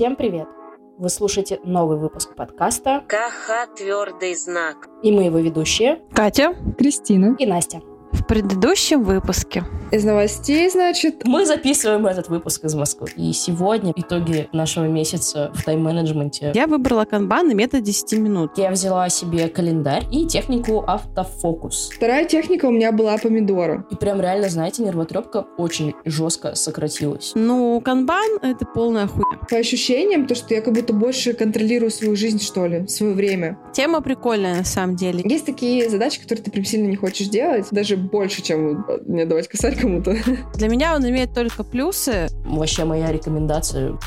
[0.00, 0.48] Всем привет!
[0.96, 4.88] Вы слушаете новый выпуск подкаста КХ «Твердый знак».
[5.02, 6.54] И мы его ведущие Катя.
[6.78, 7.36] Кристина.
[7.38, 7.82] и Настя.
[8.10, 13.08] В предыдущем выпуске Из новостей, значит, Мы записываем этот выпуск из Москвы.
[13.16, 16.52] И сегодня итоги нашего месяца в тайм-менеджменте.
[16.54, 18.52] я выбрала канбан и метод 10 минут.
[18.56, 21.90] Я взяла себе календарь и технику автофокус.
[21.92, 23.84] вторая техника у меня была помидора.
[23.90, 27.32] И прям реально, знаете, нервотрепка очень жестко сократилась.
[27.34, 29.40] Ну, канбан— это полная хуйня.
[29.50, 33.58] По ощущениям, то, что я как будто больше контролирую свою жизнь, что ли, свое время.
[33.72, 35.22] Тема прикольная на самом деле.
[35.24, 39.24] Есть такие задачи, которые ты прям сильно не хочешь делать, даже больше, чем э, не
[39.24, 40.16] давать косарь кому-то.
[40.54, 42.28] Для меня он имеет только плюсы.
[42.44, 43.98] Вообще моя рекомендация.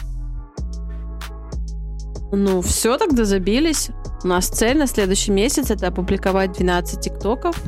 [2.31, 3.89] Ну, все, тогда забились.
[4.23, 7.61] У нас цель на следующий месяц— это опубликовать 12 тиктоков.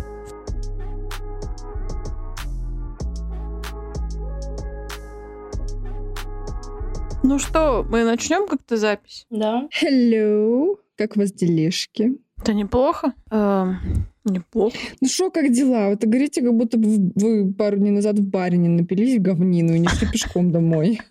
[7.23, 9.25] Ну что, мы начнем как-то запись?
[9.29, 9.67] Да.
[9.81, 12.19] Hello, как у вас делишки?
[12.37, 13.13] Это неплохо.
[13.31, 14.75] Эм, неплохо.
[15.01, 15.89] Ну что, как дела?
[15.89, 19.79] Вот говорите, как будто бы вы пару дней назад в баре не напились говнину и
[19.79, 21.01] не шли пешком домой.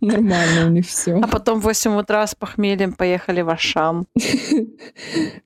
[0.00, 1.16] Нормально у них все.
[1.16, 4.06] А потом в 8 утра с похмельем поехали в Ашан.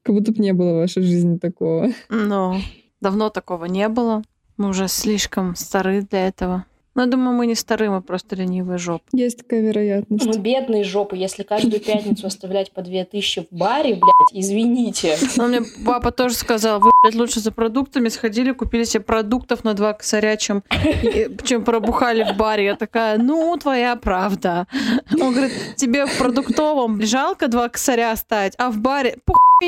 [0.03, 1.93] Как будто бы не было в вашей жизни такого.
[2.09, 2.57] Ну,
[3.01, 4.23] давно такого не было.
[4.57, 6.65] Мы уже слишком стары для этого.
[7.03, 9.05] Я думаю, мы не стары, мы просто ленивые жопы.
[9.13, 10.27] Есть такая вероятность.
[10.27, 15.17] Мы бедные жопы, если каждую пятницу оставлять по 2000 в баре, блядь, извините.
[15.37, 19.75] Но мне папа тоже сказал, вы, блядь, лучше за продуктами сходили, купили себе продуктов на
[19.75, 20.63] два косаря, чем,
[21.03, 22.65] и- чем пробухали в баре.
[22.67, 24.67] Я такая, ну, твоя правда.
[25.13, 29.19] Он говорит, тебе в продуктовом жалко два косаря оставить, а в баре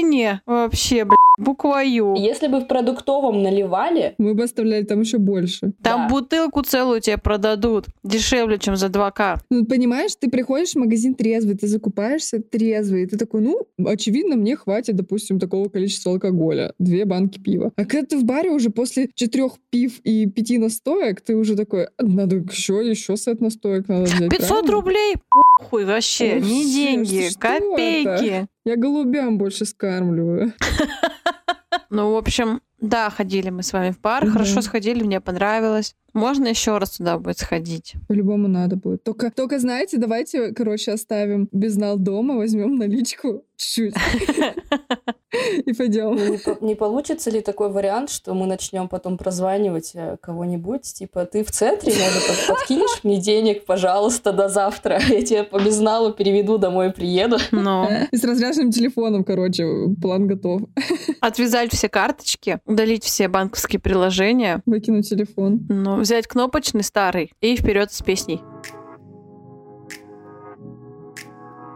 [0.01, 2.15] похуйне вообще, блядь, буквою.
[2.17, 5.73] Если бы в продуктовом наливали, Мы бы оставляли там еще больше.
[5.83, 6.09] Там Да.
[6.09, 9.39] бутылку целую тебе продадут дешевле, чем за 2К.
[9.51, 14.37] Ну, понимаешь, ты приходишь в магазин трезвый, ты закупаешься трезвый, и ты такой, ну, очевидно,
[14.37, 16.75] мне хватит, допустим, такого количества алкоголя.
[16.79, 17.73] Две банки пива.
[17.77, 21.89] А когда ты в баре уже после четырех пив и пяти настоек, ты уже такой,
[21.99, 24.31] надо еще, еще сет настоек надо взять.
[24.31, 24.73] 500 правильно?
[24.73, 25.15] рублей?
[25.59, 28.47] Похуй вообще, Ой, не деньги, копейки.
[28.65, 30.53] Я голубям больше скармливаю.
[31.93, 35.97] Ну, в общем, да, ходили мы с вами в бар, хорошо сходили, мне понравилось.
[36.13, 37.95] Можно еще раз туда будет сходить.
[38.09, 39.03] По-любому надо будет.
[39.05, 43.95] Только, только знаете, давайте, короче, оставим безнал дома, возьмем наличку чуть-чуть
[45.67, 46.17] и пойдем.
[46.17, 50.83] Не, по- не получится ли такой вариант, что мы начнем потом прозванивать э, кого-нибудь?
[50.83, 54.99] Типа, ты в центре, может, под- подкинешь мне денег, пожалуйста, до завтра.
[55.09, 57.37] Я тебе по безналу переведу, домой приеду.
[57.53, 59.67] Ну, И с разряженным телефоном, короче,
[60.01, 60.63] план готов.
[61.21, 65.67] отвязать все карточки, удалить все банковские приложения, Выкинуть телефон.
[65.69, 68.41] ну, взять кнопочный старый и вперед с песней.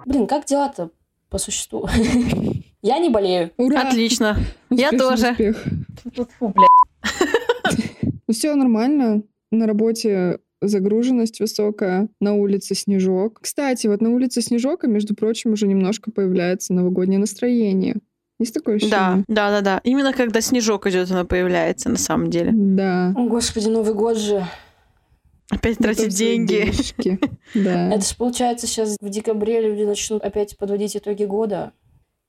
[0.07, 0.91] Блин, как дела-то
[1.31, 1.89] по существу?
[2.83, 3.51] Я не болею.
[3.57, 3.89] Ура!
[3.89, 4.37] Отлично.
[4.71, 5.35] Я тоже.
[6.39, 6.55] Фу.
[8.27, 9.23] Ну все нормально.
[9.51, 13.41] На работе загруженность высокая, на улице снежок.
[13.41, 17.97] Кстати, вот на улице снежок, и, между прочим, уже немножко появляется новогоднее настроение.
[18.45, 19.25] Есть такое Да, ощущение?
[19.27, 19.81] да, да, да.
[19.85, 22.51] Именно когда снежок идет, оно появляется на самом деле.
[22.53, 23.15] Да.
[23.17, 24.47] О, господи, Новый год же.
[25.51, 26.71] Опять тратить деньги.
[26.71, 27.19] денежки.
[27.55, 27.95] Да.
[27.95, 31.73] Это ж получается сейчас в декабре люди начнут опять подводить итоги года.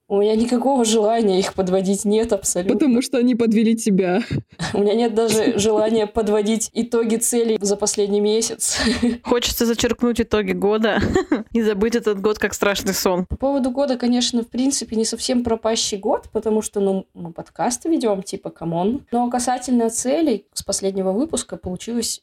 [0.08, 2.78] У меня никакого желания их подводить нет абсолютно.
[2.78, 4.22] Потому что они подвели тебя.
[4.74, 8.78] У меня нет даже желания подводить итоги целей за последний месяц.
[9.24, 11.00] Хочется зачеркнуть итоги года
[11.54, 13.26] и забыть этот год как страшный сон.
[13.26, 17.90] По поводу года, конечно, в принципе, не совсем пропащий год, потому что, ну, мы подкасты
[17.90, 19.08] ведем, типа, come on.
[19.12, 22.22] Но касательно целей с последнего выпуска получилось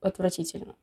[0.00, 0.74] отвратительно.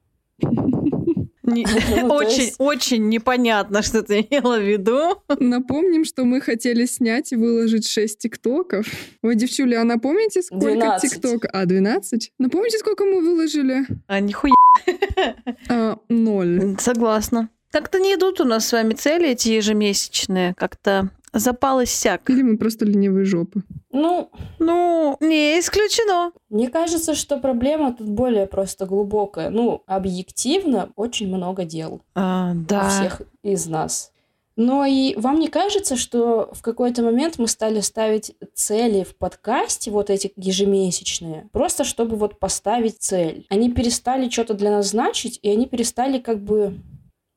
[1.47, 1.65] Не-
[2.03, 5.15] Ну, Очень, есть- очень непонятно, что ты имела в виду.
[5.39, 8.85] Напомним, что мы хотели снять и выложить 6 тиктоков.
[9.23, 11.11] Ой, девчуля, а напомните, сколько 12.
[11.11, 11.45] тикток?
[11.51, 12.31] А, 12?
[12.37, 13.85] Напомните, сколько мы выложили?
[14.07, 14.53] А нихуя.
[15.69, 16.75] А, ноль.
[16.79, 17.49] Согласна.
[17.71, 20.53] Как-то не идут у нас с вами цели эти ежемесячные.
[20.57, 21.09] Как-то
[21.39, 22.30] запал иссяк.
[22.30, 23.63] Или мы просто ленивые жопы.
[23.92, 24.30] Ну,
[24.60, 26.31] Ну, не исключено.
[26.50, 29.50] мне кажется, что проблема тут более просто глубокая.
[29.50, 32.01] Ну, объективно, очень много дел.
[32.16, 32.89] А, у да.
[32.89, 34.12] всех из нас.
[34.57, 39.92] Но и вам не кажется, что в какой-то момент мы стали ставить цели в подкасте,
[39.92, 43.45] вот эти ежемесячные, просто чтобы вот поставить цель.
[43.50, 46.74] Они перестали что-то для нас значить, и они перестали как бы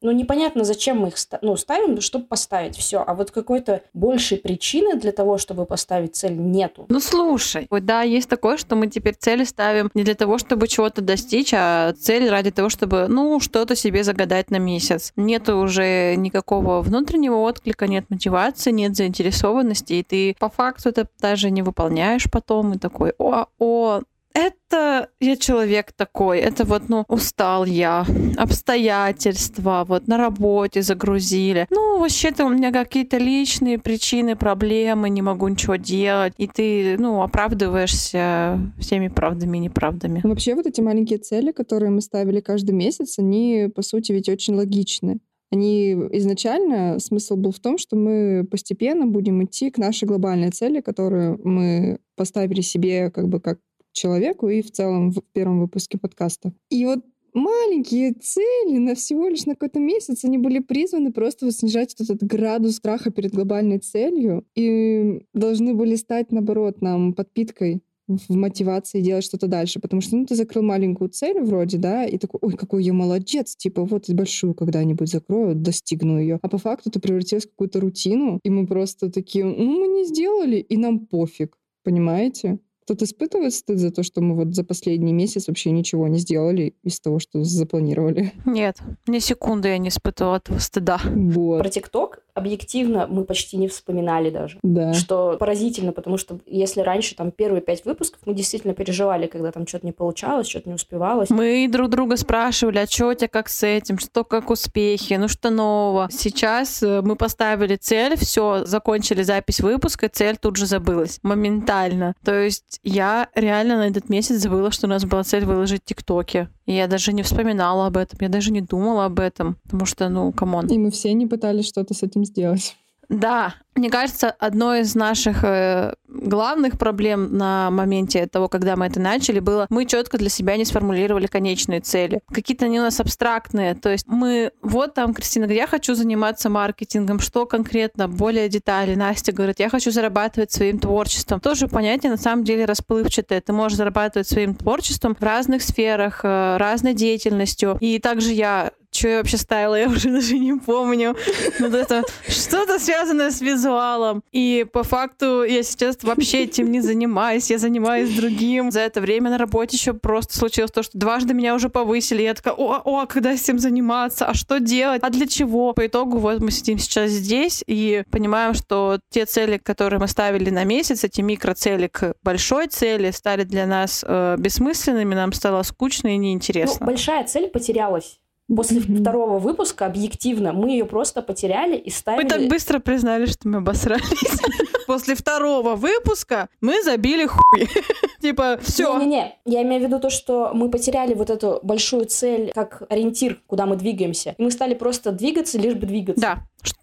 [0.02, 3.04] ну, непонятно, зачем мы их ну, ставим, чтобы поставить все.
[3.06, 6.86] А вот какой-то большей причины для того, чтобы поставить цель, нету.
[6.88, 11.02] Ну слушай, да, есть такое, что мы теперь цели ставим не для того, чтобы чего-то
[11.02, 15.12] достичь, а цель ради того, чтобы, ну, что-то себе загадать на месяц.
[15.16, 21.50] Нет уже никакого внутреннего отклика, нет мотивации, нет заинтересованности, и ты по факту это даже
[21.50, 24.00] не выполняешь потом, и такой, о, о,
[24.34, 28.06] это я человек такой, это вот, ну, устал я,
[28.36, 31.66] обстоятельства, вот на работе загрузили.
[31.70, 36.34] Ну, вообще-то у меня какие-то личные причины, проблемы, не могу ничего делать.
[36.38, 40.20] И ты, ну, оправдываешься всеми правдами и неправдами.
[40.22, 44.28] Ну, Вообще вот эти маленькие цели, которые мы ставили каждый месяц, они, по сути, ведь
[44.28, 45.20] очень логичны.
[45.52, 50.80] Они изначально, смысл был в том, что мы постепенно будем идти к нашей глобальной цели,
[50.80, 53.58] которую мы поставили себе как бы как
[53.92, 56.52] человеку и в целом в первом выпуске подкаста.
[56.70, 57.04] И вот
[57.34, 62.10] маленькие цели на всего лишь на какой-то месяц, они были призваны просто вот снижать вот
[62.10, 67.82] этот градус страха перед глобальной целью и должны были стать, наоборот, нам подпиткой
[68.28, 72.18] в мотивации делать что-то дальше, потому что ну, ты закрыл маленькую цель вроде, да, и
[72.18, 76.38] такой, ой, какой я молодец, типа вот большую когда-нибудь закрою, достигну ее.
[76.42, 80.04] А по факту это превратилось в какую-то рутину, и мы просто такие, ну мы не
[80.04, 82.58] сделали, и нам пофиг, понимаете?
[82.90, 86.74] Кто-то испытывает стыд за то, что мы вот за последний месяц вообще ничего не сделали
[86.82, 88.32] из того, что запланировали?
[88.44, 90.98] Нет, ни секунды я не испытывала этого стыда.
[91.04, 91.60] Вот.
[91.60, 94.58] Про ТикТок объективно мы почти не вспоминали даже.
[94.62, 94.92] Да.
[94.94, 99.66] Что поразительно, потому что если раньше там первые пять выпусков мы действительно переживали, когда там
[99.66, 101.30] что-то не получалось, что-то не успевалось.
[101.30, 105.28] Мы друг друга спрашивали, а что у тебя как с этим, что как успехи, ну
[105.28, 106.08] что нового.
[106.10, 112.14] Сейчас э, мы поставили цель, все, закончили запись выпуска, цель тут же забылась моментально.
[112.24, 116.48] То есть я реально на этот месяц забыла, что у нас была цель выложить ТикТоки.
[116.66, 120.08] И я даже не вспоминала об этом, я даже не думала об этом, потому что,
[120.08, 120.66] ну, come on.
[120.68, 122.76] И мы все не пытались что-то с этим сделать.
[123.10, 129.00] Да, мне кажется, одной из наших э, главных проблем на моменте того, когда мы это
[129.00, 132.20] начали, было, мы четко для себя не сформулировали конечные цели.
[132.32, 133.74] Какие-то они у нас абстрактные.
[133.74, 138.94] То есть мы, вот там, Кристина говорит, я хочу заниматься маркетингом, что конкретно, более детали.
[138.94, 141.40] Настя говорит, я хочу зарабатывать своим творчеством.
[141.40, 143.40] Тоже понятие на самом деле расплывчатое.
[143.40, 147.76] Ты можешь зарабатывать своим творчеством в разных сферах, э, разной деятельностью.
[147.80, 148.70] И также я
[149.00, 151.16] что я вообще ставила, я уже даже не помню.
[151.58, 154.22] Вот это что-то связанное с визуалом.
[154.30, 157.50] И по факту я сейчас вообще этим не занимаюсь.
[157.50, 158.70] Я занимаюсь другим.
[158.70, 162.22] За это время на работе еще просто случилось то, что дважды меня уже повысили.
[162.22, 164.26] Я такая, о, о, когда с этим заниматься?
[164.26, 165.02] А что делать?
[165.02, 165.72] А для чего?
[165.72, 170.50] По итогу вот мы сидим сейчас здесь и понимаем, что те цели, которые мы ставили
[170.50, 176.08] на месяц, эти микроцели к большой цели, стали для нас э, бессмысленными, нам стало скучно
[176.08, 176.76] и неинтересно.
[176.80, 178.20] Ну, большая цель потерялась.
[178.54, 179.00] После Мгм.
[179.00, 182.24] второго выпуска, объективно, мы ее просто потеряли и ставили...
[182.24, 184.02] Мы так быстро признали, что мы обосрались.
[184.86, 187.68] После второго выпуска мы забили хуй.
[188.20, 188.98] Типа, все.
[188.98, 193.40] Не-не-не, я имею в виду то, что мы потеряли вот эту большую цель как ориентир,
[193.46, 194.34] куда мы двигаемся.
[194.36, 196.20] И мы стали просто двигаться, лишь бы двигаться.
[196.20, 196.38] Да,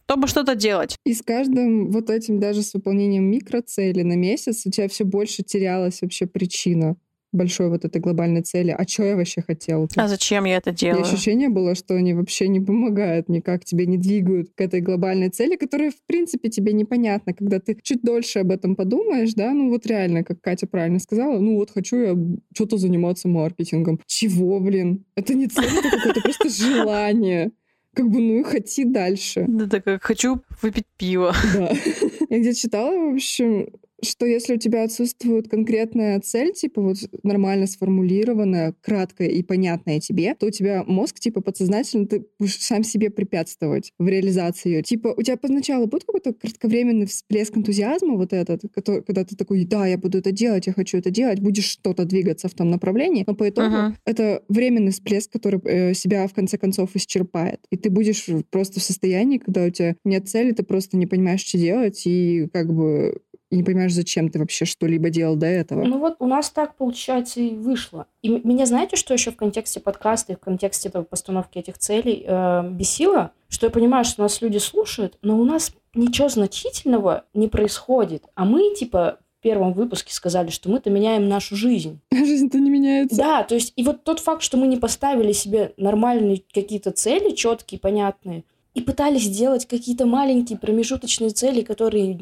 [0.07, 0.95] чтобы что-то делать.
[1.05, 5.43] И с каждым вот этим, даже с выполнением микроцели на месяц, у тебя все больше
[5.43, 6.95] терялась вообще причина
[7.31, 8.71] большой вот этой глобальной цели.
[8.77, 9.87] А что я вообще хотела?
[9.95, 11.03] А зачем я это И делаю?
[11.03, 15.55] ощущение было, что они вообще не помогают никак, тебе не двигают к этой глобальной цели,
[15.55, 17.33] которая, в принципе, тебе непонятна.
[17.33, 21.39] Когда ты чуть дольше об этом подумаешь, да, ну вот реально, как Катя правильно сказала,
[21.39, 22.17] ну вот хочу я
[22.55, 23.99] что-то заниматься маркетингом.
[24.05, 25.05] Чего, блин?
[25.15, 27.51] Это не цель, это какое-то просто желание.
[27.93, 29.45] Как бы, ну и хоти дальше.
[29.47, 31.33] Да, так как хочу выпить пиво.
[31.55, 31.71] Да.
[32.29, 33.69] Я где-то читала, в общем,
[34.03, 40.35] что если у тебя отсутствует конкретная цель, типа вот нормально сформулированная, краткая и понятная тебе,
[40.35, 44.81] то у тебя мозг, типа подсознательно, ты будешь сам себе препятствовать в реализации ее.
[44.83, 49.65] Типа у тебя поначалу будет какой-то кратковременный всплеск энтузиазма вот этот, который- когда ты такой,
[49.65, 53.23] да, я буду это делать, я хочу это делать, будешь что-то двигаться в том направлении,
[53.27, 53.97] но по итогу Ага.
[54.05, 57.59] это временный всплеск, который э, себя в конце концов исчерпает.
[57.71, 61.41] И ты будешь просто в состоянии, когда у тебя нет цели, ты просто не понимаешь,
[61.43, 65.83] что делать, и как бы и не понимаешь, зачем ты вообще что-либо делал до этого.
[65.83, 68.07] Ну вот у нас так, получается, и вышло.
[68.21, 72.25] И меня, знаете, что еще в контексте подкаста и в контексте этого постановки этих целей
[72.27, 73.31] э, бесило?
[73.47, 78.25] Что я понимаю, что нас люди слушают, но у нас ничего значительного не происходит.
[78.35, 82.01] А мы, типа, в первом выпуске сказали, что мы-то меняем нашу жизнь.
[82.11, 83.15] Жизнь-то не меняется.
[83.15, 87.33] Да, то есть и вот тот факт, что мы не поставили себе нормальные какие-то цели,
[87.33, 92.17] четкие, понятные, и пытались сделать какие-то маленькие промежуточные цели, которые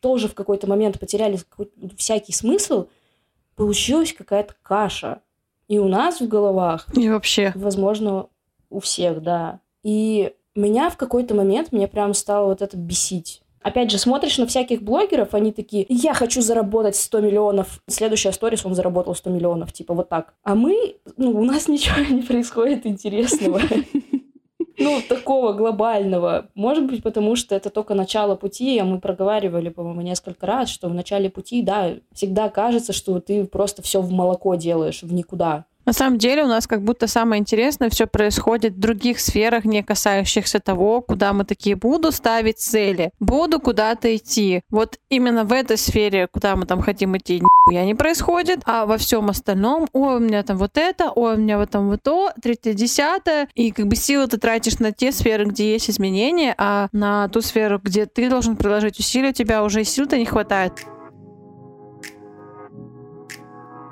[0.00, 2.86] тоже в какой-то момент потеряли какой- всякий смысл,
[3.56, 5.20] получилась какая-то каша.
[5.68, 7.52] И у нас в головах, И вообще.
[7.54, 8.26] возможно,
[8.70, 9.60] у всех, да.
[9.82, 13.42] И меня в какой-то момент, мне прям стало вот это бесить.
[13.60, 17.82] Опять же, смотришь на всяких блогеров, они такие, я хочу заработать 100 миллионов.
[17.86, 20.32] Следующая сторис, он заработал 100 миллионов, типа вот так.
[20.42, 23.60] А мы, ну, у нас ничего не происходит интересного.
[24.88, 26.48] Ну, такого глобального.
[26.54, 30.88] Может быть, потому что это только начало пути, а мы проговаривали, по-моему, несколько раз, что
[30.88, 35.66] в начале пути, да, всегда кажется, что ты просто все в молоко делаешь, в никуда.
[35.88, 39.82] На самом деле у нас как будто самое интересное все происходит в других сферах, не
[39.82, 44.60] касающихся того, куда мы такие буду ставить цели, буду куда-то идти.
[44.68, 48.98] Вот именно в этой сфере, куда мы там хотим идти, нихуя не происходит, а во
[48.98, 52.32] всем остальном, ой, у меня там вот это, ой, у меня вот там вот то,
[52.42, 56.88] третье, десятое, и как бы силы ты тратишь на те сферы, где есть изменения, а
[56.92, 60.84] на ту сферу, где ты должен приложить усилия, у тебя уже сил-то не хватает.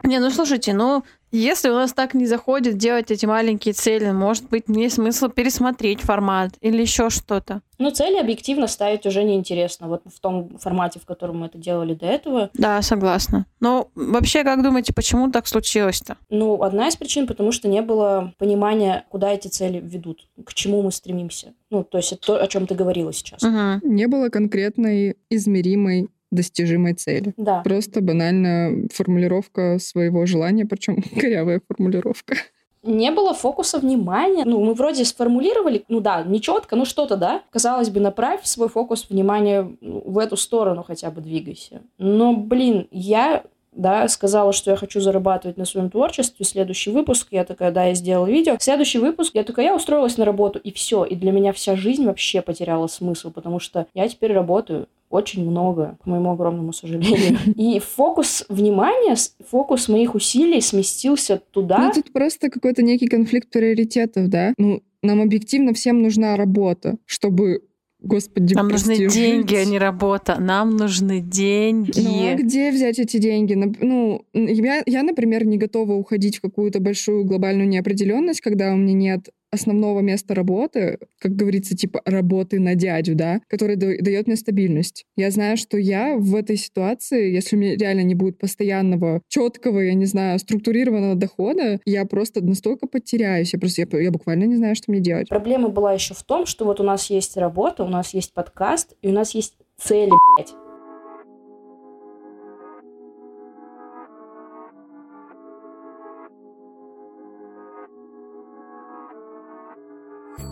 [0.07, 1.03] Не, ну слушайте, ну
[1.33, 6.01] если у нас так не заходит делать эти маленькие цели, может быть, мне смысл пересмотреть
[6.01, 7.63] формат или еще что-то.
[7.79, 9.89] Ну, цели объективно ставить уже неинтересно.
[9.89, 12.51] Вот в том формате, в котором мы это делали до этого.
[12.55, 13.47] Да, согласна.
[13.61, 16.17] Но вообще, как думаете, почему так случилось-то?
[16.31, 20.83] Ну, одна из причин, потому что не было понимания, куда эти цели ведут, к чему
[20.83, 21.53] мы стремимся.
[21.71, 23.43] Ну, то есть это то, о чем ты говорила сейчас.
[23.43, 23.87] Угу.
[23.87, 27.35] Не было конкретной измеримой достижимой цели.
[27.37, 27.61] Да.
[27.61, 32.37] Просто банально формулировка своего желания, причем корявая формулировка.
[32.83, 34.45] Не было фокуса внимания.
[34.45, 37.43] Ну, мы вроде сформулировали, ну да, не четко, ну что-то, да.
[37.51, 41.83] Казалось бы, направь свой фокус внимания в эту сторону хотя бы двигайся.
[41.99, 43.43] Но, блин, я
[43.77, 46.45] да, сказала, что я хочу зарабатывать на своем творчестве.
[46.45, 48.57] Следующий выпуск, я такая, да, я сделала видео.
[48.59, 51.05] Следующий выпуск, я такая, я устроилась на работу, и все.
[51.05, 55.99] И для меня вся жизнь вообще потеряла смысл, потому что я теперь работаю очень много,
[56.03, 57.39] к моему огромному сожалению.
[57.57, 59.17] И фокус внимания,
[59.49, 61.79] фокус моих усилий сместился туда.
[61.79, 64.53] Ну, тут просто какой-то некий конфликт приоритетов, да?
[64.59, 67.63] Ну, нам объективно всем нужна работа, чтобы
[67.99, 69.67] Господи, Нам нужны прости, деньги, жить.
[69.67, 70.37] а не работа.
[70.39, 71.99] Нам нужны деньги.
[71.99, 73.55] Ну, а где взять эти деньги?
[73.55, 78.95] Ну, я, я, например, не готова уходить в какую-то большую глобальную неопределенность, когда у меня
[78.95, 84.37] нет основного места работы, как говорится, типа работы на дядю, да, который да- дает мне
[84.37, 85.05] стабильность.
[85.17, 89.81] Я знаю, что я в этой ситуации, если у меня реально не будет постоянного, четкого,
[89.81, 93.53] я не знаю, структурированного дохода, я просто настолько потеряюсь.
[93.53, 95.29] Я просто, я, я буквально не знаю, что мне делать.
[95.29, 98.95] Проблема была еще в том, что вот у нас есть работа, у нас есть подкаст,
[99.03, 100.66] и у нас есть цели, блядь.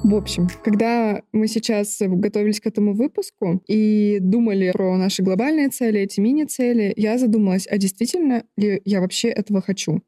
[0.04, 6.00] В общем, когда мы сейчас готовились к этому выпуску и думали про наши глобальные цели,
[6.00, 10.02] эти мини-цели, я задумалась, а действительно ли я вообще этого хочу?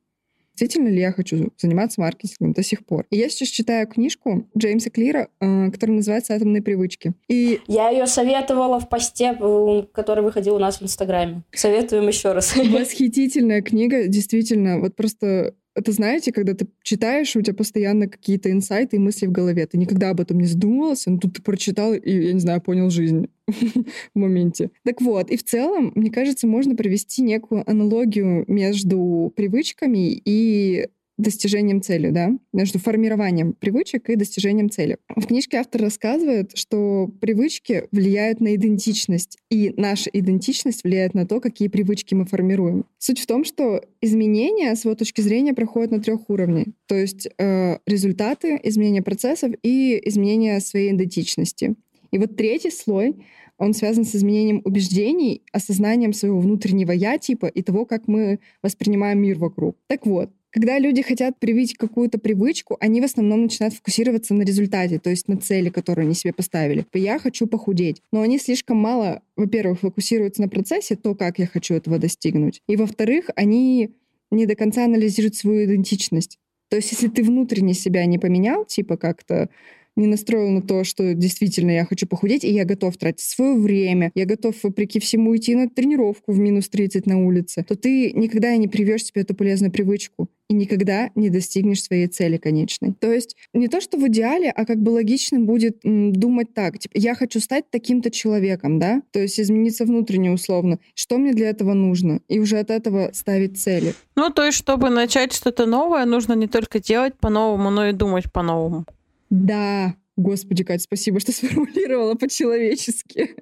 [0.53, 3.07] Действительно ли я хочу заниматься маркетингом до сих пор?
[3.09, 7.15] И я сейчас читаю книжку Джеймса Клира, э, которая называется «Атомные привычки».
[7.29, 11.43] И Я ее советовала в посте, э, который выходил у нас в Инстаграме.
[11.53, 12.55] Советуем еще раз.
[12.55, 14.79] Восхитительная книга, действительно.
[14.79, 19.31] Вот просто это знаете, когда ты читаешь, у тебя постоянно какие-то инсайты и мысли в
[19.31, 19.67] голове.
[19.67, 22.89] Ты никогда об этом не задумывался, но тут ты прочитал и, я не знаю, понял
[22.89, 24.71] жизнь в моменте.
[24.85, 31.81] Так вот, и в целом, мне кажется, можно провести некую аналогию между привычками и достижением
[31.81, 34.99] цели, да, между формированием привычек и достижением цели.
[35.15, 41.41] В книжке автор рассказывает, что привычки влияют на идентичность, и наша идентичность влияет на то,
[41.41, 42.85] какие привычки мы формируем.
[42.99, 46.67] Суть в том, что изменения, с его точки зрения, проходят на трех уровнях.
[46.87, 51.77] То есть э, результаты, изменения процессов и изменения своей идентичности.
[52.11, 53.17] И вот третий слой
[53.59, 59.21] он связан с изменением убеждений, осознанием своего внутреннего я типа и того, как мы воспринимаем
[59.21, 59.77] мир вокруг.
[59.87, 64.99] Так вот, когда люди хотят привить какую-то привычку, они в основном начинают фокусироваться на результате,
[64.99, 66.87] то есть на цели, которую они себе поставили.
[66.95, 68.01] Я хочу похудеть.
[68.11, 72.63] Но они слишком мало, во-первых, фокусируются на процессе, то, как я хочу этого достигнуть.
[72.69, 73.91] И, во-вторых, они
[74.31, 76.39] не до конца анализируют свою идентичность.
[76.71, 79.51] То есть, если ты внутренне себя не поменял, типа как-то
[79.97, 84.13] не настроил на то, что действительно я хочу похудеть, и я готов тратить свое время,
[84.15, 88.57] я готов, вопреки всему, идти на тренировку в минус 30 на улице, то ты никогда
[88.57, 92.93] не привьешь себе эту полезную привычку и никогда не достигнешь своей цели конечной.
[92.93, 96.79] То есть не то, что в идеале, а как бы логичным будет м, думать так,
[96.79, 100.79] типа, я хочу стать таким-то человеком, да, то есть измениться внутренне условно.
[100.95, 102.21] Что мне для этого нужно?
[102.29, 103.95] И уже от этого ставить цели.
[104.15, 108.33] Ну, то есть, чтобы начать что-то новое, нужно не только делать по-новому, но и думать
[108.33, 108.87] по-новому.
[109.31, 113.37] Да, господи, Кать, спасибо, что сформулировала по-человечески.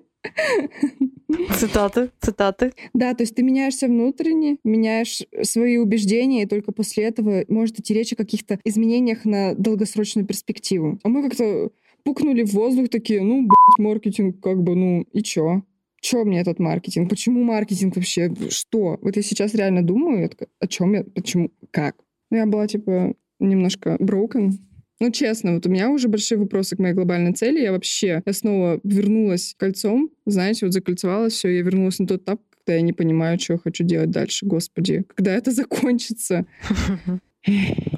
[1.58, 2.72] Цитаты, цитаты.
[2.92, 7.92] Да, то есть ты меняешься внутренне, меняешь свои убеждения, и только после этого может идти
[7.94, 10.98] речь о каких-то изменениях на долгосрочную перспективу.
[11.02, 11.70] А мы как-то
[12.04, 15.62] пукнули в воздух такие, ну, блядь, маркетинг, как бы, ну, и чё?
[16.00, 17.08] Чё мне этот маркетинг?
[17.08, 18.32] Почему маркетинг вообще?
[18.50, 18.98] Что?
[19.00, 21.96] Вот я сейчас реально думаю, я такая, о чем я, почему, как?
[22.30, 24.52] Ну, я была, типа, немножко broken.
[25.00, 27.60] Ну, честно, вот у меня уже большие вопросы к моей глобальной цели.
[27.60, 32.40] Я вообще, я снова вернулась кольцом, знаете, вот закольцевалась, все, я вернулась на тот этап,
[32.64, 34.46] когда я не понимаю, что я хочу делать дальше.
[34.46, 36.46] Господи, когда это закончится?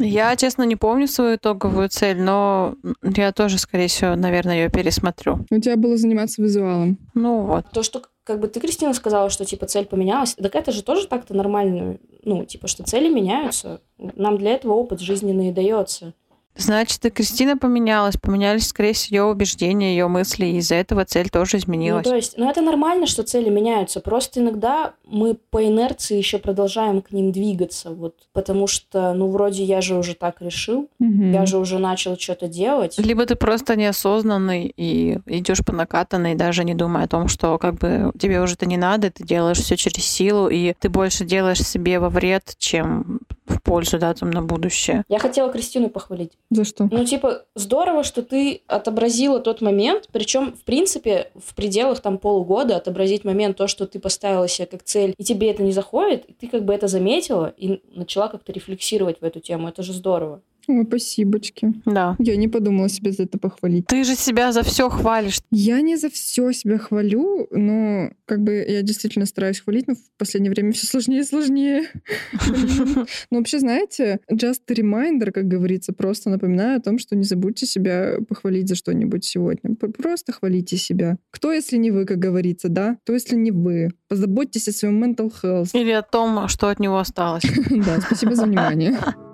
[0.01, 5.47] Я, честно, не помню свою итоговую цель, но я тоже, скорее всего, наверное, ее пересмотрю.
[5.51, 6.99] У тебя было заниматься визуалом.
[7.15, 7.71] Ну вот.
[7.71, 11.07] То, что как бы ты, Кристина, сказала, что типа цель поменялась, так это же тоже
[11.07, 13.81] так-то нормально, ну, типа, что цели меняются.
[13.99, 16.13] Нам для этого опыт жизненный дается.
[16.59, 21.29] Значит, и Кристина поменялась, поменялись, скорее всего, ее убеждения, ее мысли, и из-за этого цель
[21.29, 22.05] тоже изменилась.
[22.07, 26.39] Ну, то есть, ну, это нормально, что цели меняются, просто иногда мы по инерции еще
[26.39, 31.33] продолжаем к ним двигаться, вот, потому что, ну, вроде я же уже так решил, Мгм.
[31.33, 32.97] я же уже начал что-то делать.
[32.99, 37.75] Либо ты просто неосознанный и идешь по накатанной, даже не думая о том, что как
[37.75, 41.63] бы тебе уже это не надо, ты делаешь все через силу, и ты больше делаешь
[41.63, 45.05] себе во вред, чем в пользу, да, там, на будущее.
[45.09, 46.33] Я хотела Кристину похвалить.
[46.51, 46.89] За что?
[46.91, 52.77] Ну, типа, здорово, что ты отобразила тот момент, причем, в принципе, в пределах там полугода
[52.77, 56.33] отобразить момент, то, что ты поставила себе как цель, и тебе это не заходит, и
[56.33, 59.69] ты как бы это заметила и начала как-то рефлексировать в эту тему.
[59.69, 60.41] Это же здорово.
[60.69, 61.73] Ой, спасибочки.
[61.85, 62.17] Да.
[62.19, 63.87] Я не подумала себе за это похвалить.
[63.87, 65.41] Ты же себя за все хвалишь.
[65.51, 70.19] Я не за все себя хвалю, но как бы я действительно стараюсь хвалить, но в
[70.19, 71.85] последнее время все сложнее и сложнее.
[73.31, 77.67] Но вообще, знаете, just a reminder, как говорится, просто напоминаю о том, что не забудьте
[77.67, 79.75] себя похвалить за что-нибудь сегодня.
[79.77, 81.17] Просто хвалите себя.
[81.31, 82.97] Кто, если не вы, как говорится, да?
[83.03, 83.91] Кто, если не вы?
[84.09, 85.71] Позаботьтесь о своем mental health.
[85.75, 87.45] Или о том, что от него осталось.
[87.87, 88.99] Да, спасибо за внимание.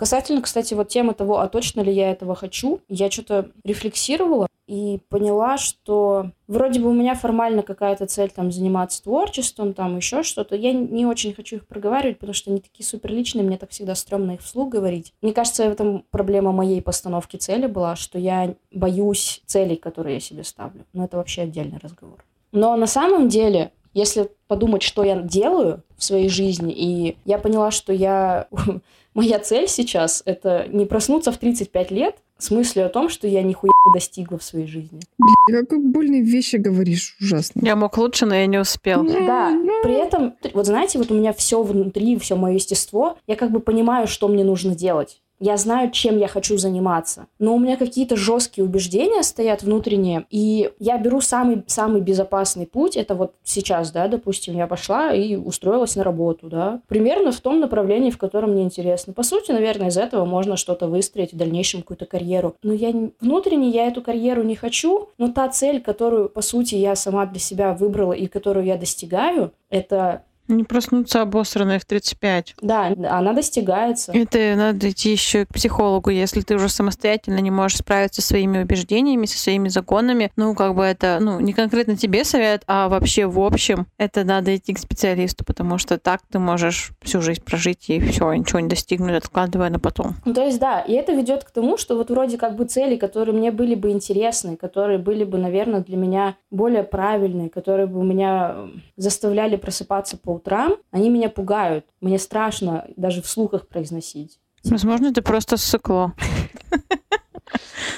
[0.00, 4.98] Касательно, кстати, вот темы того, а точно ли я этого хочу, я что-то рефлексировала и
[5.10, 10.56] поняла, что вроде бы у меня формально какая-то цель там заниматься творчеством, там еще что-то.
[10.56, 13.94] Я не очень хочу их проговаривать, потому что они такие супер личные, мне так всегда
[13.94, 15.12] стрёмно их вслух говорить.
[15.20, 20.20] Мне кажется, в этом проблема моей постановки цели была, что я боюсь целей, которые я
[20.20, 20.86] себе ставлю.
[20.94, 22.24] Но это вообще отдельный разговор.
[22.52, 27.70] Но на самом деле, если подумать, что я делаю в своей жизни, и я поняла,
[27.70, 28.48] что я...
[29.14, 33.42] Моя цель сейчас— это не проснуться в 35 лет с мыслью о том, что я
[33.42, 35.00] нихуя не достигла в своей жизни.
[35.18, 37.60] Блин, какой больные вещи говоришь, ужасно.
[37.64, 39.04] Я мог лучше, но я не успел.
[39.04, 39.50] Да,
[39.82, 43.60] при этом, вот знаете, вот у меня все внутри, все мое естество, я как бы
[43.60, 45.20] понимаю, что мне нужно делать.
[45.40, 47.26] Я знаю, чем я хочу заниматься.
[47.38, 52.96] Но у меня какие-то жесткие убеждения стоят внутренние, и я беру самый, самый безопасный путь.
[52.96, 56.82] Это вот сейчас, да, допустим, я пошла и устроилась на работу, да.
[56.88, 59.14] Примерно в том направлении, в котором мне интересно.
[59.14, 62.56] По сути, наверное, из этого можно что-то выстроить в дальнейшем, какую-то карьеру.
[62.62, 66.74] Но я не- внутренне я эту карьеру не хочу, но та цель, которую, по сути,
[66.74, 72.56] я сама для себя выбрала и которую я достигаю, это Не проснуться обосранной в 35.
[72.96, 74.12] да, она достигается.
[74.12, 78.62] Это надо идти еще к психологу, если ты уже самостоятельно не можешь справиться со своими
[78.62, 80.30] убеждениями, со своими законами.
[80.36, 84.56] Ну, как бы это, ну, не конкретно тебе совет, а вообще в общем, это надо
[84.56, 88.68] идти к специалисту, потому что так ты можешь всю жизнь прожить и все, ничего не
[88.68, 90.16] достигнуть, откладывая на потом.
[90.24, 92.96] Ну, то есть, да, и это ведет к тому, что вот вроде как бы цели,
[92.96, 98.04] которые мне были бы интересны, которые были бы, наверное, для меня более правильные, которые бы
[98.04, 101.84] меня э, заставляли просыпаться по утрам, они меня пугают.
[102.00, 104.40] Мне страшно даже вслух их произносить.
[104.64, 106.14] Возможно, это просто ссыкло.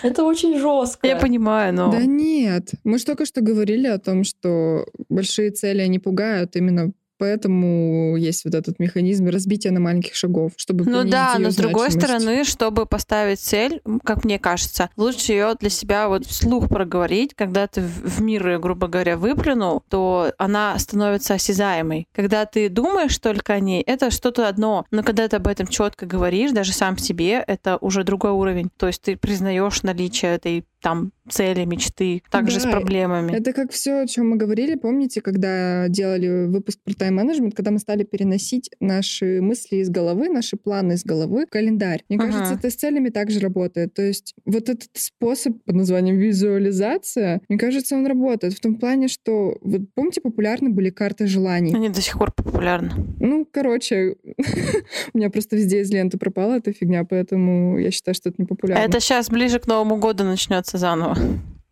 [0.02, 1.06] Это очень жестко.
[1.06, 1.90] Я понимаю, но...
[1.90, 2.70] Да нет.
[2.84, 6.92] Мы же только что говорили о том, что большие цели, они пугают именно
[7.22, 11.88] поэтому есть вот этот механизм разбития на маленьких шагов, чтобы Ну да, но с другой
[11.88, 12.20] значимость.
[12.20, 17.68] стороны, чтобы поставить цель, как мне кажется, лучше ее для себя вот вслух проговорить, когда
[17.68, 22.08] ты в мир, грубо говоря, выплюнул, то она становится осязаемой.
[22.12, 26.06] Когда ты думаешь только о ней, это что-то одно, но когда ты об этом четко
[26.06, 28.68] говоришь, даже сам себе, это уже другой уровень.
[28.76, 33.32] То есть ты признаешь наличие этой там цели, мечты, также с Да, проблемами.
[33.32, 37.78] Это как все, о чем мы говорили, помните, когда делали выпуск про тайм-менеджмент, когда мы
[37.78, 42.02] стали переносить наши мысли из головы, наши планы из головы в календарь.
[42.08, 42.26] Мне Ага.
[42.32, 43.94] кажется, это с целями также работает.
[43.94, 49.08] То есть вот этот способ под названием визуализация, мне кажется, он работает в том плане,
[49.08, 51.74] что вот помните, популярны были карты желаний.
[51.74, 52.90] Они до сих пор популярны.
[53.20, 54.16] Ну, короче,
[55.14, 58.46] у меня просто везде из ленты пропала эта фигня, поэтому я считаю, что это не
[58.46, 58.82] популярно.
[58.82, 61.16] Это сейчас ближе к Новому году начнется заново.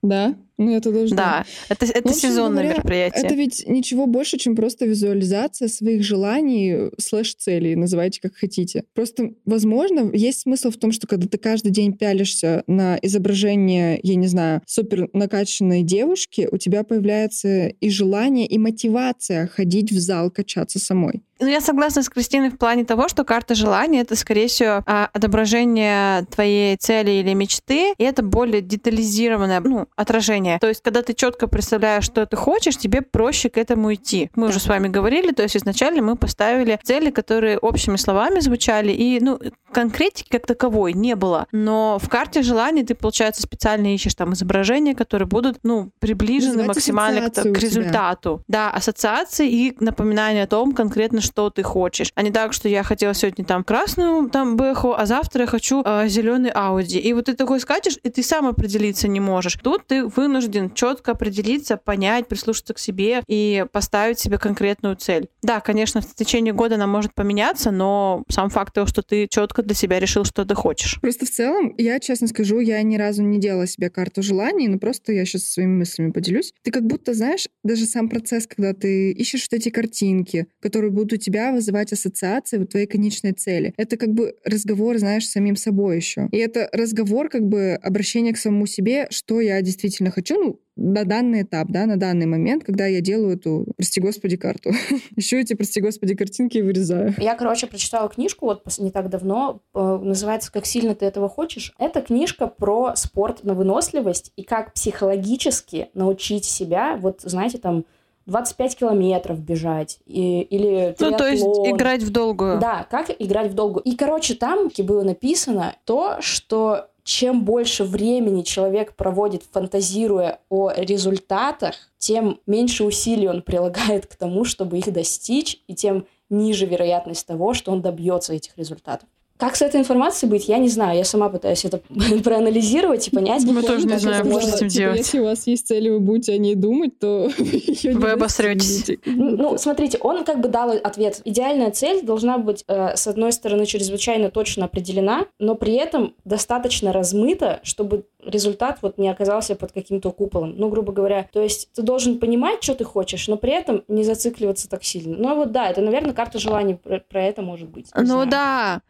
[0.02, 0.35] Да?
[0.56, 3.24] Ну, это даже Да, это, это сезонное говоря, мероприятие.
[3.24, 8.85] Это ведь ничего больше, чем просто визуализация своих желаний слэш целей, называйте как хотите.
[8.94, 14.14] Просто, возможно, есть смысл в том, что когда ты каждый день пялишься на изображение, я
[14.16, 20.30] не знаю, супер накачанной девушки, у тебя появляется и желание, и мотивация ходить в зал,
[20.30, 21.22] качаться самой.
[21.40, 25.09] Ну, я согласна с Кристиной в плане того, что карта желания— это, скорее всего, а,
[25.12, 30.59] отображение твоей цели или мечты, и это более детализированное ну, отражение.
[30.59, 34.31] То есть, когда ты четко представляешь, что ты хочешь, тебе проще к этому идти.
[34.37, 38.92] Мы уже с вами говорили, то есть изначально мы поставили цели, которые общими словами звучали,
[38.92, 39.40] и ну,
[39.72, 41.46] конкретики как таковой не было.
[41.53, 46.76] Но в карте желаний ты, получается, специально ищешь там изображения, которые будут ну, приближены Вызывать
[46.76, 48.42] максимально к, к результату.
[48.46, 52.12] Да, ассоциации и напоминание о том конкретно, что ты хочешь.
[52.14, 55.83] А не так, что я хотела сегодня там красную там бэху, а завтра я хочу
[56.07, 56.99] зеленый Ауди.
[56.99, 59.57] И вот ты такой скачешь, и ты сам определиться не можешь.
[59.62, 65.29] Тут ты вынужден четко определиться, понять, прислушаться к себе и поставить себе конкретную цель.
[65.43, 69.62] Да, конечно, в течение года она может поменяться, но сам факт того, что ты четко
[69.62, 71.01] для себя решил, что ты хочешь.
[71.01, 74.79] Просто в целом, я честно скажу, я ни разу не делала себе карту желаний, но
[74.79, 76.53] просто я сейчас своими мыслями поделюсь.
[76.62, 81.12] Ты как будто, знаешь, даже сам процесс, когда ты ищешь вот эти картинки, которые будут
[81.20, 83.74] тебя вызывать ассоциации вот твоей конечной цели.
[83.76, 86.28] Это как бы разговор, знаешь, с самим собой еще.
[86.33, 91.04] И это разговор, как бы обращение к самому себе, что я действительно хочу, ну, на
[91.04, 94.70] данный этап, да, на данный момент, когда я делаю эту, прости господи, карту.
[95.16, 97.14] Еще эти, прости господи, картинки вырезаю.
[97.18, 101.74] Я, короче, прочитала книжку вот не так давно, э, называется «Как сильно ты этого хочешь».
[101.78, 107.85] Это книжка про спорт на выносливость и как психологически научить себя, вот, знаете, там,
[108.31, 112.59] 25 километров бежать и, или Ну, то есть играть в долгую.
[112.59, 113.81] Да, как играть в долгу.
[113.81, 121.75] И, короче, там было написано то, что чем больше времени человек проводит, фантазируя о результатах,
[121.99, 127.53] тем меньше усилий он прилагает к тому, чтобы их достичь, и тем ниже вероятность того,
[127.53, 129.09] что он добьется этих результатов.
[129.40, 130.98] Как с этой информацией быть, я не знаю.
[130.98, 131.81] Я сама пытаюсь это
[132.24, 133.42] проанализировать и понять.
[133.44, 134.98] Мы тоже не знаем, что с этим Типа, делать.
[134.98, 138.79] Если у вас есть цель, вы будете о ней думать, то Вы обосретесь.
[138.79, 139.11] достигнете.
[139.11, 141.22] Ну, смотрите, он как бы дал ответ.
[141.24, 146.92] Идеальная цель должна быть, э, с одной стороны, чрезвычайно точно определена, но при этом достаточно
[146.92, 150.55] размыта, чтобы результат вот не оказался под каким-то куполом.
[150.57, 154.05] Ну, грубо говоря, то есть ты должен понимать, что ты хочешь, но при этом не
[154.05, 155.16] зацикливаться так сильно.
[155.16, 157.87] Ну, вот да, это, наверное, карта желаний про, про это может быть.
[157.94, 158.31] Ну знаю.
[158.31, 158.83] да.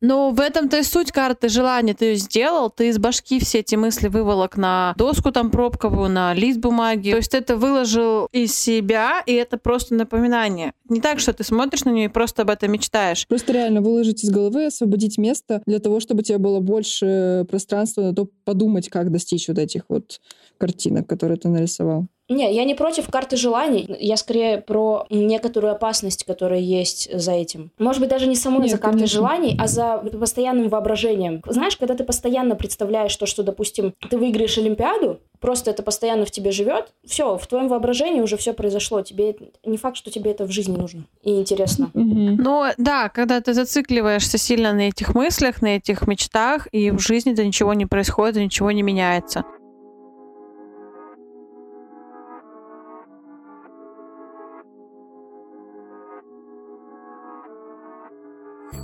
[0.00, 1.94] Но в этом-то и суть карты желания.
[1.94, 6.32] Ты ее сделал, ты из башки все эти мысли выволок на доску там пробковую, на
[6.34, 7.10] лист бумаги.
[7.10, 10.72] То есть это выложил из себя, и это просто напоминание.
[10.88, 13.26] Не так, что ты смотришь на нее и просто об этом мечтаешь.
[13.26, 18.02] Просто реально выложить из головы, освободить место для того, чтобы у тебя было больше пространства
[18.02, 20.20] на то подумать, как достичь вот этих вот
[20.58, 22.06] картинок, которые ты нарисовал.
[22.30, 23.86] Не, я не против карты желаний.
[23.98, 27.72] Я скорее про некоторую опасность, которая есть за этим.
[27.78, 29.18] Может быть, даже не самой Нет, за картой конечно.
[29.18, 31.42] желаний, а за постоянным воображением.
[31.46, 36.30] Знаешь, когда ты постоянно представляешь то, что, допустим, ты выиграешь Олимпиаду, просто это постоянно в
[36.30, 39.02] тебе живет, все, в твоем воображении уже все произошло.
[39.02, 41.90] Тебе не факт, что тебе это в жизни нужно и интересно.
[41.94, 42.36] Мгм.
[42.36, 47.44] Ну да, когда ты зацикливаешься сильно на этих мыслях, на этих мечтах, и в жизни-то
[47.44, 49.44] ничего не происходит, ничего не меняется.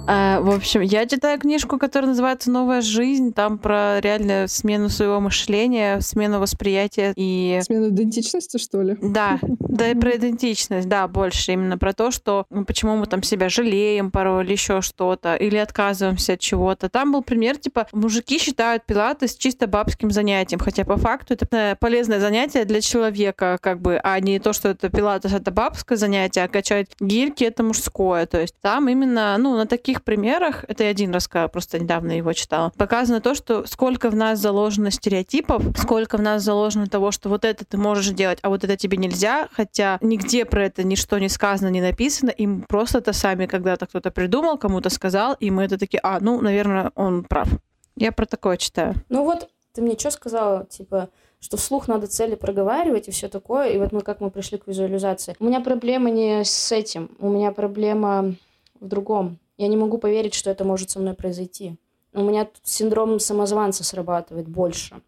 [0.09, 3.33] А, в общем, я читаю книжку, которая называется «Новая жизнь».
[3.33, 8.97] Там про реально смену своего мышления, смену восприятия и Смена идентичности, что ли?
[9.01, 13.23] да, да и про идентичность, да, больше именно про то, что ну, почему мы там
[13.23, 16.89] себя жалеем порой или еще что-то, или отказываемся от чего-то.
[16.89, 21.77] Там был пример, типа, мужики считают пилатес чисто бабским занятием, хотя по факту это э,
[21.77, 26.45] полезное занятие для человека, как бы, а не то, что это пилатес это бабское занятие,
[26.45, 28.27] а качать гирьки это мужское.
[28.27, 32.33] То есть там именно, ну, на таких примерах, это я один раз просто недавно его
[32.33, 37.29] читала, показано то, что сколько в нас заложено стереотипов, сколько в нас заложено того, что
[37.29, 41.19] вот это ты можешь делать, а вот это тебе нельзя, хотя нигде про это ничто
[41.19, 45.65] не сказано, не написано, им просто это сами когда-то кто-то придумал, кому-то сказал, и мы
[45.65, 47.49] это такие, а, ну, наверное, он прав.
[47.97, 48.95] Я про такое читаю.
[49.09, 51.09] Ну вот, ты мне что сказала, типа,
[51.41, 54.67] что вслух надо цели проговаривать и все такое, и вот мы как мы пришли к
[54.67, 55.37] визуализации.
[55.39, 58.35] У меня проблема не с этим, у меня проблема
[58.81, 59.39] в другом.
[59.59, 61.77] Я не могу поверить, что это может со мной произойти.
[62.13, 65.01] У меня тут синдром самозванца срабатывает больше.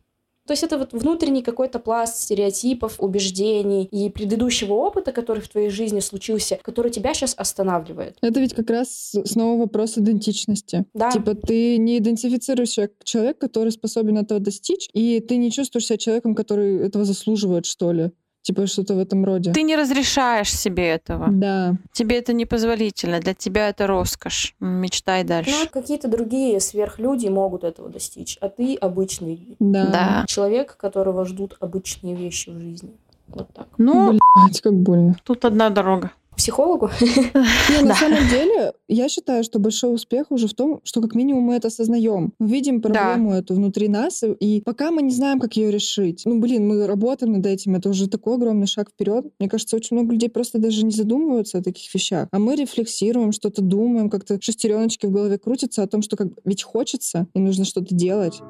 [0.48, 5.68] То есть это вот внутренний какой-то пласт стереотипов, убеждений и предыдущего опыта, который в твоей
[5.68, 8.16] жизни случился, который тебя сейчас останавливает.
[8.22, 10.86] Это ведь как раз снова вопрос идентичности.
[10.94, 11.10] Да.
[11.10, 15.84] Типа ты не идентифицируешь себя как человек, который способен этого достичь, и ты не чувствуешь
[15.84, 18.10] себя человеком, который этого заслуживает, что ли.
[18.48, 19.52] Типа что-то в этом роде.
[19.52, 21.26] Ты не разрешаешь себе этого.
[21.30, 21.76] Да.
[21.92, 23.20] Тебе это непозволительно.
[23.20, 24.54] Для тебя это роскошь.
[24.58, 25.50] Мечтай дальше.
[25.50, 29.86] Ну, какие-то другие сверхлюди могут этого достичь, а ты обычный Да.
[29.92, 30.24] Да.
[30.26, 32.92] человек, которого ждут обычные вещи в жизни.
[33.26, 33.66] Вот так.
[33.76, 35.14] Ну, Блять, как больно.
[35.24, 36.12] тут одна дорога.
[36.38, 36.88] Психологу?
[37.02, 41.42] Не, на самом деле, я считаю, что большой успех уже в том, что как минимум
[41.42, 42.32] мы это осознаем.
[42.38, 46.22] Мы видим проблему эту внутри нас, и- и пока мы не знаем, как ее решить.
[46.24, 49.26] Ну, блин, мы работаем над этим, это уже такой огромный шаг вперед.
[49.40, 52.28] Мне кажется, очень много людей просто даже не задумываются о таких вещах.
[52.30, 56.62] А мы рефлексируем, что-то думаем, как-то шестереночки в голове крутятся о том, что как ведь
[56.62, 58.40] хочется, и нужно что-то делать.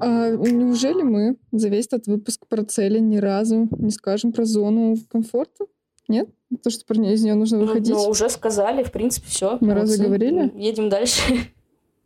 [0.00, 4.96] А неужели мы за весь этот выпуск про цели ни разу не скажем про зону
[5.10, 5.66] комфорта?
[6.08, 6.28] Нет?
[6.62, 7.94] То, что про нее из нее нужно выходить?
[7.94, 9.58] Ну, уже сказали, в принципе, все.
[9.60, 10.50] Мы разве говорили?
[10.56, 11.20] Едем дальше.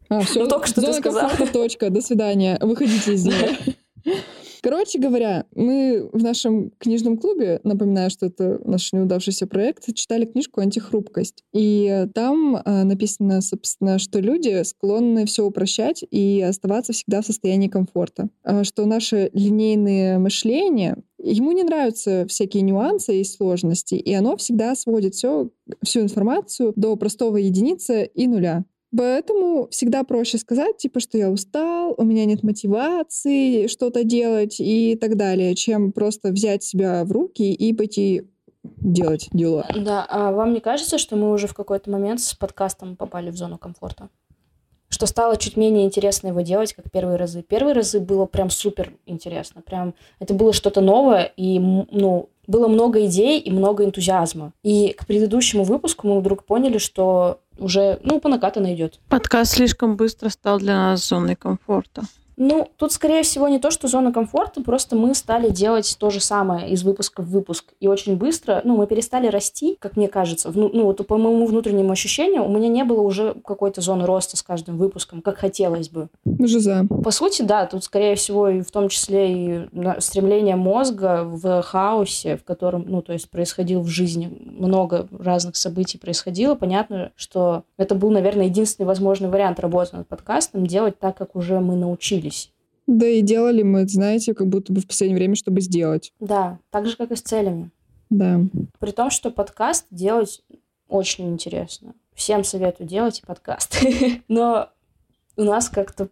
[0.08, 1.28] А, все, Ну, только что ты зона сказала.
[1.28, 3.56] комфорта, точка, до свидания, выходите из нее.
[4.62, 10.60] Короче говоря, мы в нашем книжном клубе, напоминаю, что это наш неудавшийся проект, читали книжку
[10.60, 11.42] «Антихрупкость».
[11.52, 17.66] И там а, написано, собственно, что люди склонны все упрощать и оставаться всегда в состоянии
[17.66, 18.28] комфорта.
[18.44, 24.74] А, Что наше линейное мышление Ему не нравятся всякие нюансы и сложности, и оно всегда
[24.74, 25.50] сводит все,
[25.84, 28.64] всю информацию до простого единицы и нуля.
[28.96, 34.96] Поэтому всегда проще сказать, типа, что я устал, у меня нет мотивации что-то делать и
[35.00, 38.28] так далее, чем просто взять себя в руки и пойти
[38.62, 39.66] делать дела.
[39.74, 43.36] Да, а вам не кажется, что мы уже в какой-то момент с подкастом попали в
[43.36, 44.10] зону комфорта?
[44.88, 47.42] Что стало чуть менее интересно его делать, как первые разы.
[47.42, 49.62] Первые разы было прям супер интересно.
[49.62, 54.52] Прям это было что-то новое, и ну, было много идей и много энтузиазма.
[54.62, 59.00] И к предыдущему выпуску мы вдруг поняли, что уже, ну, по накатанной идет.
[59.08, 62.02] Подкаст слишком быстро стал для нас зоной комфорта.
[62.44, 66.18] Ну, тут, скорее всего, не то, что зона комфорта, просто мы стали делать то же
[66.18, 67.72] самое из выпуска в выпуск.
[67.78, 70.50] И очень быстро, ну, мы перестали расти, как мне кажется.
[70.50, 74.36] Вну- ну, вот по моему внутреннему ощущению, у меня не было уже какой-то зоны роста
[74.36, 76.08] с каждым выпуском, как хотелось бы.
[76.40, 76.84] Жиза.
[77.04, 79.68] По сути, да, тут, скорее всего, и в том числе и
[80.00, 85.96] стремление мозга в хаосе, в котором, ну, то есть происходило в жизни много разных событий
[85.96, 86.56] происходило.
[86.56, 91.60] Понятно, что это был, наверное, единственный возможный вариант работы над подкастом, делать так, как уже
[91.60, 92.31] мы научились.
[92.86, 96.12] Да и делали мы, знаете, как будто бы в последнее время, чтобы сделать.
[96.20, 97.70] Да, так же, как и с целями.
[98.10, 98.40] Да.
[98.78, 100.42] При том, что подкаст делать
[100.88, 101.94] очень интересно.
[102.14, 103.82] Всем советую делать подкаст.
[104.28, 104.68] Но
[105.36, 106.08] у нас как-то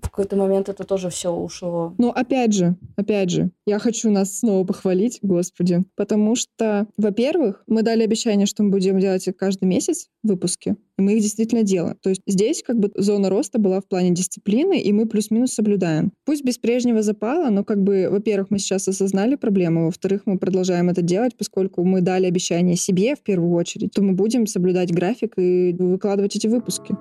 [0.00, 1.94] в какой-то момент это тоже все ушло.
[1.98, 7.82] Но опять же, опять же, я хочу нас снова похвалить, господи, потому что, во-первых, мы
[7.82, 11.96] дали обещание, что мы будем делать каждый месяц выпуски, и мы их действительно делаем.
[12.02, 16.12] То есть здесь как бы зона роста была в плане дисциплины, и мы плюс-минус соблюдаем.
[16.24, 20.90] Пусть без прежнего запала, но как бы, во-первых, мы сейчас осознали проблему, во-вторых, мы продолжаем
[20.90, 25.34] это делать, поскольку мы дали обещание себе в первую очередь, то мы будем соблюдать график
[25.38, 26.96] и выкладывать эти выпуски.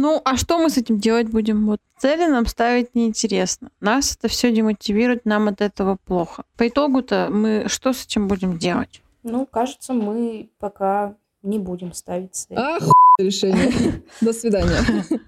[0.00, 1.66] Ну, а что мы с этим делать будем?
[1.66, 3.70] Вот цели нам ставить неинтересно.
[3.80, 6.44] Нас это все демотивирует, нам от этого плохо.
[6.56, 9.02] По итогу-то мы что с этим будем делать?
[9.24, 12.56] Ну, кажется, мы пока не будем ставить цели.
[12.56, 12.82] Ах,
[13.18, 13.72] решение.
[14.20, 14.78] До свидания.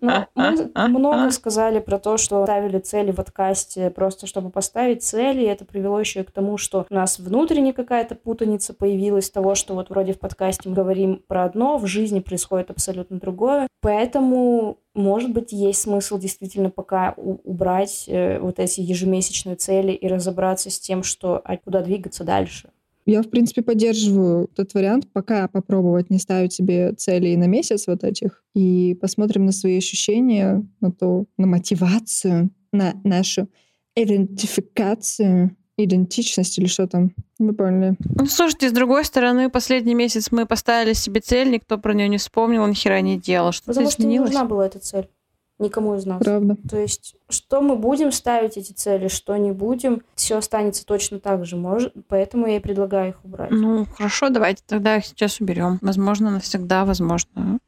[0.00, 0.26] Ну,
[0.74, 5.46] мы много сказали про то, что ставили цели в подкасте просто чтобы поставить цели, и
[5.46, 9.74] это привело еще и к тому, что у нас внутренне какая-то путаница появилась того, что
[9.74, 13.68] вот вроде в подкасте мы говорим про одно, в жизни происходит абсолютно другое.
[13.80, 20.70] Поэтому, может быть, есть смысл действительно пока убрать э, вот эти ежемесячные цели и разобраться
[20.70, 22.70] с тем, что а куда двигаться дальше.
[23.08, 28.04] Я, в принципе, поддерживаю этот вариант, пока попробовать не ставить себе цели на месяц вот
[28.04, 33.48] этих, и посмотрим на свои ощущения, на то, на мотивацию, на нашу
[33.96, 37.14] идентификацию, идентичность или что там.
[37.38, 37.96] Вы поняли.
[38.14, 42.18] Ну, слушайте, с другой стороны, последний месяц мы поставили себе цель, никто про нее не
[42.18, 43.52] вспомнил, ни хера не делал.
[43.52, 45.08] Что-то Потому что не нужна была эта цель
[45.58, 46.22] никому из нас.
[46.22, 46.56] Правда.
[46.68, 51.44] То есть, что мы будем ставить эти цели, что не будем, все останется точно так
[51.44, 51.56] же.
[51.56, 53.50] Может, поэтому я и предлагаю их убрать.
[53.50, 55.78] Ну, хорошо, давайте тогда их сейчас уберем.
[55.80, 57.58] Возможно, навсегда, возможно,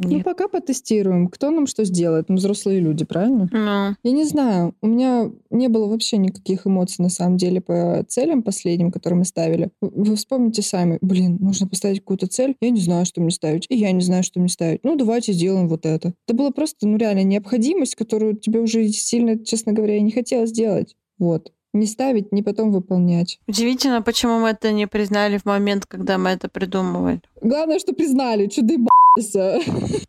[0.00, 0.24] Ну, Нет.
[0.24, 1.28] пока потестируем.
[1.28, 2.28] Кто нам что сделает?
[2.28, 3.48] Мы взрослые люди, правильно?
[3.50, 8.04] Ну, Я не знаю, у меня не было вообще никаких эмоций на самом деле по
[8.08, 9.70] целям последним, которые мы ставили.
[9.80, 13.76] Вы- вспомните сами, блин, нужно поставить какую-то цель, я не знаю, что мне ставить, и
[13.76, 14.80] я не знаю, что мне ставить.
[14.84, 16.14] Ну, давайте сделаем вот это.
[16.26, 20.52] Это было просто, ну, реально необходимость, которую тебе уже сильно, честно говоря, и не хотелось
[20.52, 20.94] делать.
[21.18, 21.52] Вот.
[21.72, 23.38] Не ставить, не потом выполнять.
[23.46, 27.20] удивительно, почему мы это не признали в момент, когда мы это придумывали.
[27.42, 29.60] Главное, что признали, что доебался.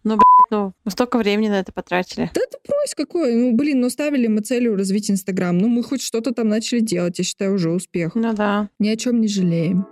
[0.51, 2.31] Ну, мы столько времени на это потратили.
[2.33, 3.35] Да это брось какой.
[3.35, 5.55] Ну, блин, ну ставили мы целью развить Инстаграм.
[5.55, 7.19] Ну, мы хоть что-то там начали делать.
[7.19, 8.15] Я считаю, уже успех.
[8.15, 8.69] Ну да.
[8.79, 9.85] Ни о чем не жалеем.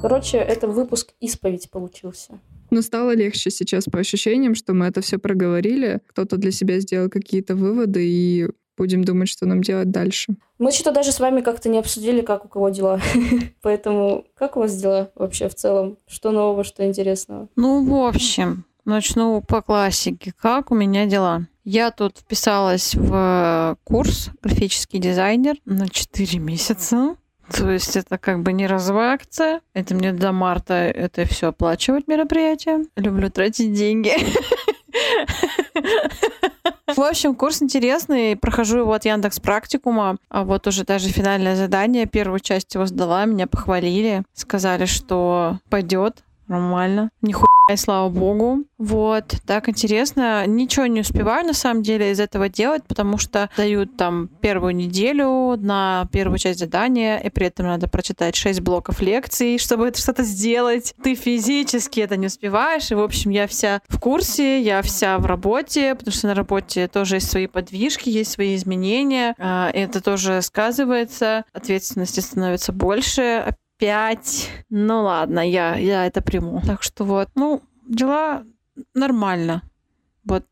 [0.00, 2.38] Короче, это выпуск исповедь получился.
[2.70, 6.00] Но стало легче сейчас по ощущениям, что мы это все проговорили.
[6.06, 10.34] Кто-то для себя сделал какие-то выводы и будем думать, что нам делать дальше.
[10.58, 13.00] Мы что-то даже с вами как-то не обсудили, как у кого дела.
[13.62, 15.98] Поэтому как у вас дела вообще в целом?
[16.06, 17.48] Что нового, что интересного?
[17.56, 20.32] Ну, в общем, начну по классике.
[20.40, 21.48] Как у меня дела?
[21.64, 27.16] Я тут вписалась в курс графический дизайнер на 4 месяца.
[27.52, 29.60] То есть это как бы не разовая акция.
[29.74, 32.84] Это мне до марта это все оплачивать мероприятие.
[32.96, 34.12] Люблю тратить деньги.
[36.86, 38.36] В общем, курс интересный.
[38.36, 40.16] Прохожу его от Яндекс Практикума.
[40.30, 44.22] А вот уже даже финальное задание, первую часть его сдала, меня похвалили.
[44.34, 47.10] Сказали, что пойдет нормально.
[47.22, 48.64] Нихуя, и слава богу.
[48.78, 50.46] Вот, так интересно.
[50.46, 55.56] Ничего не успеваю, на самом деле, из этого делать, потому что дают там первую неделю
[55.56, 60.22] на первую часть задания, и при этом надо прочитать 6 блоков лекций, чтобы это что-то
[60.22, 60.94] сделать.
[61.02, 65.26] Ты физически это не успеваешь, и, в общем, я вся в курсе, я вся в
[65.26, 70.40] работе, потому что на работе тоже есть свои подвижки, есть свои изменения, а, это тоже
[70.42, 74.50] сказывается, ответственности становится больше, опять.
[74.70, 76.60] Ну ладно, я, я это приму.
[76.66, 78.44] Так что вот, ну, дела
[78.94, 79.62] нормально.
[80.24, 80.44] Вот,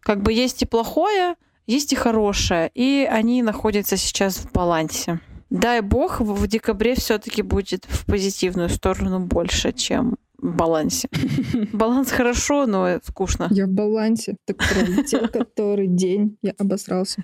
[0.00, 1.34] как бы есть и плохое,
[1.66, 5.20] есть и хорошее, и они находятся сейчас в балансе.
[5.50, 11.08] Дай бог, в декабре все-таки будет в позитивную сторону больше, чем балансе.
[11.72, 13.48] Баланс хорошо, но скучно.
[13.50, 14.36] Я в балансе.
[14.44, 16.36] Так пролетел который день.
[16.42, 17.22] Я обосрался.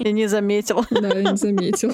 [0.00, 0.86] Я не заметила.
[1.04, 1.92] Да, я не заметил.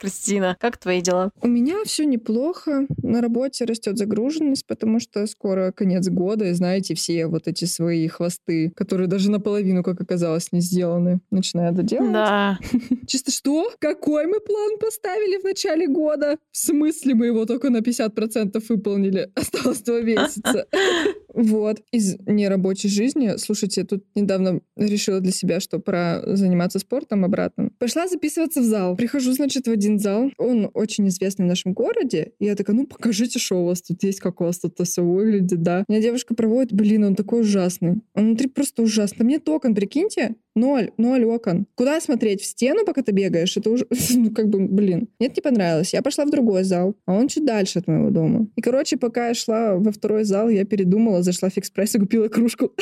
[0.00, 1.30] Кристина, как твои дела?
[1.42, 2.86] У меня все неплохо.
[3.02, 8.08] На работе растет загруженность, потому что скоро конец года, и знаете, все вот эти свои
[8.08, 12.12] хвосты, которые даже наполовину, как оказалось, не сделаны, начинают доделывать.
[12.12, 12.58] Да.
[13.06, 13.70] Чисто что?
[13.78, 16.36] Какой мы план поставили в начале года?
[16.50, 19.30] В смысле мы его только на 50% выполнили?
[19.34, 20.66] Осталось два месяца.
[21.38, 21.80] Вот.
[21.92, 27.70] Из нерабочей жизни, слушайте, тут недавно решила для себя, что пора заниматься спортом обратно.
[27.78, 28.96] Пошла записываться в зал.
[28.96, 30.30] Прихожу, значит, в один зал.
[30.36, 32.32] Он очень известный в нашем городе.
[32.40, 35.02] И я такая, ну, покажите, что у вас тут есть, как у вас тут все
[35.02, 35.84] выглядит, да.
[35.88, 38.02] Меня девушка проводит, блин, он такой ужасный.
[38.14, 39.18] Он внутри просто ужасный.
[39.18, 40.34] Там нет окон, прикиньте.
[40.56, 41.66] Ноль, ноль окон.
[41.76, 42.42] Куда смотреть?
[42.42, 43.56] В стену, пока ты бегаешь?
[43.56, 45.08] Это уже, ну, как бы, блин.
[45.20, 45.92] Нет, не понравилось.
[45.92, 48.48] Я пошла в другой зал, а он чуть дальше от моего дома.
[48.56, 52.28] И, короче, пока я шла во второй зал, я передумала, зашла в экспресс и купила
[52.28, 52.72] кружку.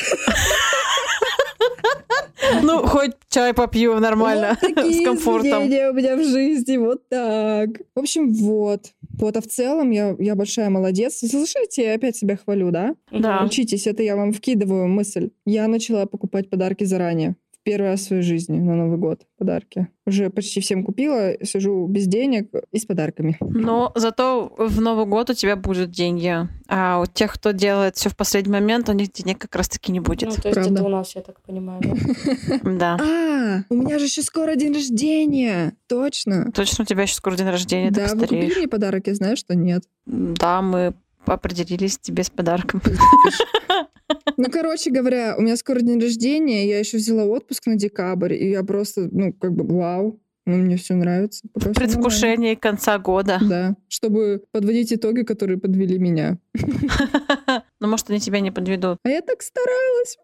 [2.62, 5.62] Ну, хоть чай попью нормально, Вот такие с комфортом.
[5.64, 7.70] у меня в жизни, вот так.
[7.94, 8.92] В общем, вот.
[9.18, 11.18] Вот, а в целом я, я большая молодец.
[11.18, 12.94] Слушайте, я опять себя хвалю, да?
[13.10, 13.42] Да.
[13.44, 15.30] Учитесь, это я вам вкидываю мысль.
[15.44, 17.36] Я начала покупать подарки заранее.
[17.66, 19.88] Первый раз в своей жизни на Новый год подарки.
[20.06, 23.36] Уже почти всем купила, сижу без денег и с подарками.
[23.40, 26.32] Но зато в Новый год у тебя будут деньги.
[26.68, 29.98] А у тех, кто делает все в последний момент, у них денег как раз-таки не
[29.98, 30.28] Ну, будет.
[30.28, 30.74] то есть Правда.
[30.74, 31.82] это у нас, я так понимаю,
[32.62, 32.98] да?
[33.02, 35.72] А, у меня же еще скоро день рождения.
[35.88, 36.52] Точно.
[36.52, 39.36] Точно у тебя еще скоро день рождения, ты Да, вы купили мне подарок, я знаю,
[39.36, 39.82] что нет.
[40.06, 40.94] Да, мы
[41.26, 42.80] определились тебе с подарком.
[44.36, 48.50] Ну, короче говоря, у меня скоро день рождения, я еще взяла отпуск на декабрь, и
[48.50, 51.46] я просто, ну, как бы, вау, ну, мне все нравится.
[51.52, 51.72] Пока.
[51.72, 53.38] Предвкушение конца года.
[53.42, 56.38] Да, чтобы подводить итоги, которые подвели меня.
[57.78, 58.98] Ну, может, они тебя не подведут.
[59.02, 60.16] А я так старалась.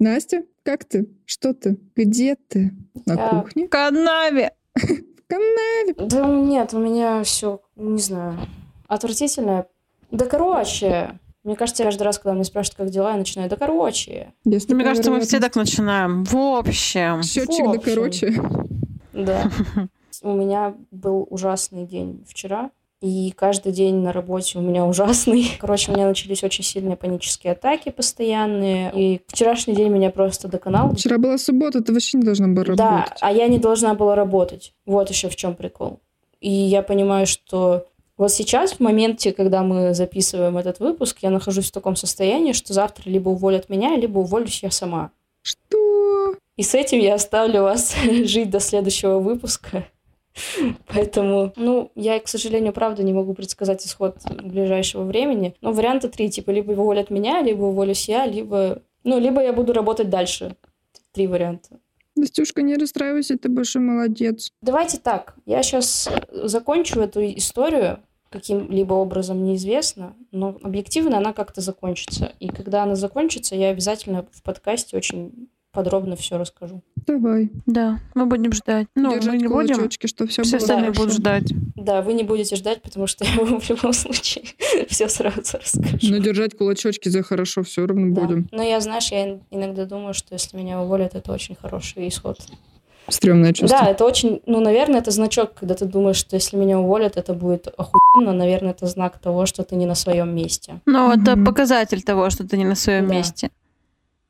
[0.00, 1.08] Настя, как ты?
[1.26, 1.78] Что ты?
[1.94, 2.72] Где ты?
[3.06, 3.66] На кухне?
[3.66, 4.52] В канаве!
[4.74, 5.94] В канаве?
[5.96, 8.36] Да нет, у меня все, не знаю,
[8.88, 9.68] отвратительное.
[10.10, 14.32] Да короче, мне кажется, каждый раз, когда меня спрашивают, как дела, я начинаю, да короче.
[14.44, 16.24] Есть Мне такая кажется, мы все так начинаем.
[16.24, 17.22] В общем.
[17.22, 17.94] Счетчик В да общем.
[17.94, 18.42] короче.
[19.12, 19.50] Да.
[20.22, 22.70] У меня был ужасный день вчера.
[23.00, 25.52] И каждый день на работе у меня ужасный.
[25.60, 28.90] Короче, у меня начались очень сильные панические атаки постоянные.
[28.92, 30.92] И вчерашний день меня просто доконал.
[30.96, 33.18] Вчера была суббота, ты вообще не должна была Да, работать.
[33.20, 34.74] а я не должна была работать.
[34.84, 36.00] Вот еще в чем прикол.
[36.40, 37.86] И я понимаю, что
[38.18, 42.74] вот сейчас, в моменте, когда мы записываем этот выпуск, я нахожусь в таком состоянии, что
[42.74, 45.12] завтра либо уволят меня, либо уволюсь я сама.
[45.40, 46.34] Что?
[46.56, 47.94] И с этим я оставлю вас
[48.24, 49.86] жить до следующего выпуска.
[50.88, 55.54] Поэтому, ну, я, к сожалению, правда не могу предсказать исход ближайшего времени.
[55.60, 58.82] Но варианта три, типа, либо уволят меня, либо уволюсь я, либо...
[59.04, 60.56] Ну, либо я буду работать дальше.
[61.12, 61.78] Три варианта.
[62.16, 64.50] Настюшка, не расстраивайся, ты большой молодец.
[64.60, 68.00] Давайте так, я сейчас закончу эту историю,
[68.30, 72.32] каким-либо образом неизвестно, но объективно она как-то закончится.
[72.40, 76.82] И когда она закончится, я обязательно в подкасте очень подробно все расскажу.
[77.06, 77.50] Давай.
[77.66, 78.88] Да, мы будем ждать.
[78.96, 79.90] Ну, Держать мы не будем.
[79.90, 81.02] что все Все остальные хорошо.
[81.02, 81.44] будут ждать.
[81.76, 84.44] Да, вы не будете ждать, потому что я вам в любом случае
[84.88, 85.98] все сразу расскажу.
[86.02, 88.22] Но держать кулачочки за хорошо все равно Да.
[88.22, 88.48] будем.
[88.50, 92.38] Но я, знаешь, я иногда думаю, что если меня уволят, это очень хороший исход.
[93.10, 93.78] Стрёмное чувство.
[93.80, 97.32] Да, это очень, ну, наверное, это значок, когда ты думаешь, что если меня уволят, это
[97.34, 98.32] будет охуенно.
[98.32, 100.80] Наверное, это знак того, что ты не на своем месте.
[100.86, 101.44] Ну, это Мгм.
[101.46, 103.14] показатель того, что ты не на своем Да.
[103.14, 103.50] месте.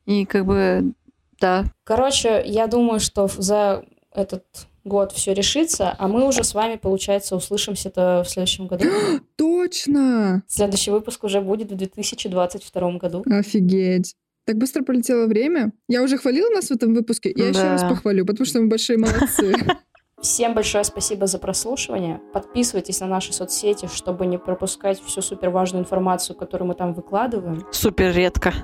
[0.07, 0.93] И как бы,
[1.41, 1.64] да.
[1.85, 4.45] Короче, я думаю, что за этот
[4.85, 8.85] год все решится, а мы уже с вами, получается, услышимся-то в следующем году.
[9.37, 10.43] Точно!
[10.47, 13.22] Следующий выпуск уже будет в 2022 году.
[13.29, 14.14] Офигеть.
[14.49, 15.72] Так быстро полетело время.
[15.88, 17.30] Я уже хвалила нас в этом выпуске.
[17.36, 17.72] Я еще Да.
[17.72, 19.55] раз похвалю, потому что мы большие молодцы.
[20.22, 22.18] Всем большое спасибо за прослушивание.
[22.32, 27.62] Подписывайтесь на наши соцсети, чтобы не пропускать всю супер важную информацию, которую мы там выкладываем.
[27.72, 28.55] Супер редко.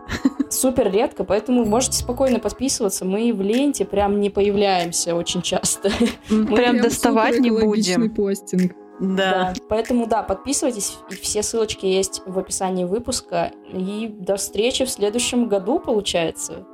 [0.49, 3.05] Супер редко, поэтому можете спокойно подписываться.
[3.05, 5.91] Мы в ленте прям не появляемся очень часто.
[6.29, 8.09] Прям Прям доставать не будем.
[8.15, 8.73] постинг.
[9.01, 9.53] Да.
[9.69, 10.99] Поэтому да, подписывайтесь.
[11.21, 13.51] Все ссылочки есть в описании выпуска.
[13.73, 16.67] И до встречи в следующем году, получается.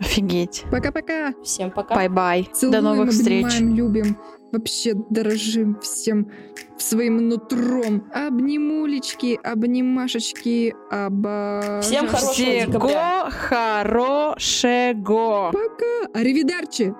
[0.00, 0.64] Офигеть.
[0.70, 1.34] Пока-пока.
[1.42, 1.94] Всем пока.
[1.94, 2.48] Bye-bye.
[2.60, 3.44] До новых встреч.
[3.44, 4.18] обнимаем, любим.
[4.50, 6.30] Вообще дорожим всем
[6.76, 8.10] своим нутром.
[8.12, 11.82] Обнимулечки, обнимашечки, обожаю.
[11.82, 12.34] Всем хорошего.
[12.34, 15.52] Всего хорошего.
[15.52, 16.18] Пока.
[16.18, 16.94] Аривидарчи.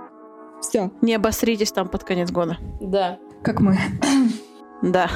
[0.60, 0.92] Все.
[1.02, 2.56] Не обосритесь там под конец года.
[2.80, 3.18] Да.
[3.42, 3.76] Как мы.
[4.82, 5.10] Да.